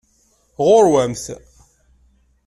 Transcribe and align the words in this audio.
Ɣur-wamt! 0.65 1.25